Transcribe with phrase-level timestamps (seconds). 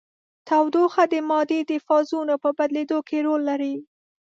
[0.47, 3.75] تودوخه د مادې د فازونو په بدلیدو کې رول لري.